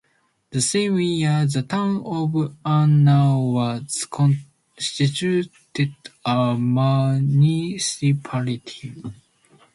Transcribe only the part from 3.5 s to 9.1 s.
was constituted a Municipality.